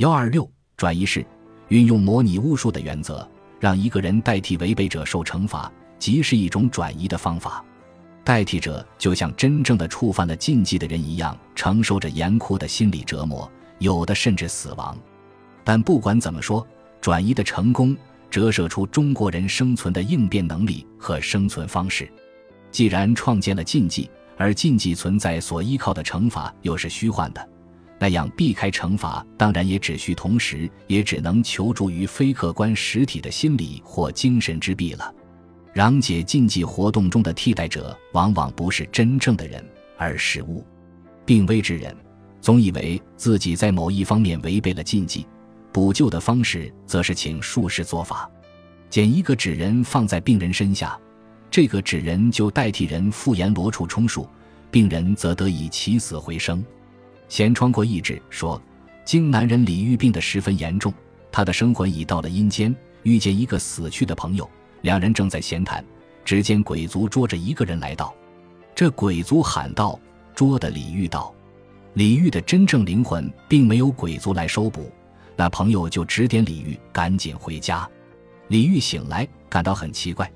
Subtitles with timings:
[0.00, 1.22] 幺二六转移式
[1.68, 3.28] 运用模拟巫术的原则，
[3.60, 7.62] 让一个人代替违背者受惩罚，即是一种转移的方法。
[8.24, 13.46] 代替者就像真正的触犯了禁忌的人一样，承受着严酷的心理折磨，
[13.78, 14.96] 有的甚至死亡。
[15.64, 16.66] 但不管怎么说，
[17.02, 17.94] 转移的成功
[18.30, 22.10] 折射出中国人生存的应变能力和生存方式。
[22.70, 27.48] 既然创建了禁忌，而禁忌存在所依靠的惩罚又是虚幻的。
[28.00, 35.14] 那样避开惩罚，当然也只需同时也只能求助于非客观实体的心理或精神之臂了。
[35.74, 39.62] 攘解禁忌活动中的替代者，往往不是真正的人，
[39.98, 40.64] 而是物。
[41.26, 41.94] 病危之人
[42.40, 45.26] 总以为自己在某一方面违背了禁忌，
[45.70, 48.28] 补救的方式则是请术士做法，
[48.88, 50.98] 捡一个纸人放在病人身下，
[51.50, 54.26] 这个纸人就代替人复言罗处充数，
[54.70, 56.64] 病人则得以起死回生。
[57.30, 58.60] 闲窗过意志说，
[59.04, 60.92] 京男人李玉病得十分严重，
[61.30, 64.50] 他的生魂已到了阴间，遇见一个死去的朋友，
[64.82, 65.82] 两人正在闲谈，
[66.24, 68.12] 只见鬼族捉着一个人来到，
[68.74, 69.96] 这鬼族喊道
[70.34, 71.32] ：“捉的李玉道。”
[71.94, 74.90] 李玉的真正灵魂并没有鬼族来收捕，
[75.36, 77.88] 那朋友就指点李玉赶紧回家。
[78.48, 80.28] 李玉醒来，感到很奇怪，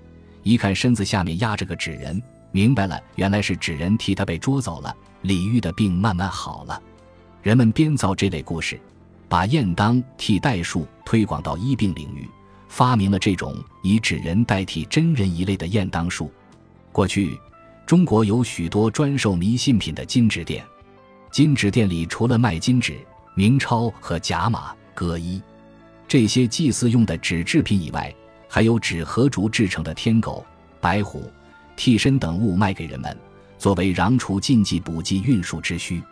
[0.45, 4.95] 一看身子下面压着个纸人，明白了，原来是纸人替他被捉走了。
[5.25, 6.81] 李煜的病慢慢好了，
[7.43, 8.79] 人们编造这类故事，
[9.27, 12.29] 把验当替代术推广到医病领域，
[12.69, 16.31] 发明了这种以纸人代替真人一类的验当术。
[16.93, 17.41] 过去，
[17.87, 20.63] 中国有许多专售迷信品的金纸店，
[21.33, 22.95] 金纸店里除了卖金纸、
[23.35, 25.41] 明钞和假马、各一
[26.07, 28.15] 这些祭祀用的纸制品以外，
[28.47, 30.45] 还有纸和竹制成的天狗、
[30.83, 31.33] 白虎、
[31.77, 33.17] 替身等物卖给人们。
[33.65, 36.03] 作为攘除禁忌、补祭运输之需，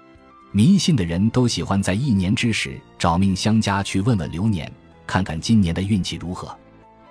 [0.53, 4.73] 迷信的人都喜欢在一年之时找命相家去问问流年，
[5.07, 6.57] 看看今年的运气如何。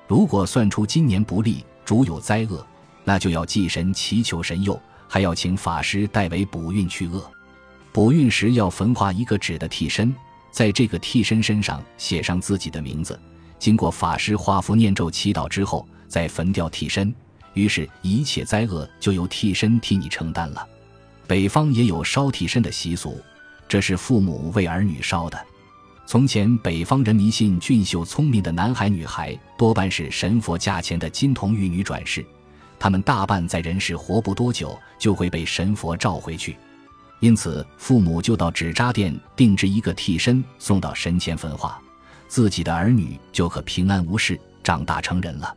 [0.07, 2.65] 如果算出今年不利，主有灾厄，
[3.03, 7.23] 那就要祭神祈求神佑，还要请法师代为补运去厄。
[7.91, 10.11] 补运时要焚化一个纸的替身，
[10.49, 13.21] 在这个替身身上写上自己的名字，
[13.59, 17.13] 经过法师画符念咒祈祷之后，再焚掉替身。
[17.53, 20.67] 于是，一切灾厄就由替身替你承担了。
[21.27, 23.19] 北方也有烧替身的习俗，
[23.67, 25.39] 这是父母为儿女烧的。
[26.05, 32.25] 从前，北方人迷信俊秀聪明的男孩女孩多半是神佛驾前的金童玉女转世，
[32.77, 36.57] 他们大半在人世活不多久，就会被神佛召回去。
[37.21, 41.79] 因此，父母就到纸扎店定制一个替身，送到神前焚化，
[42.27, 45.55] 自己的儿女就可平安无事，长大成人了。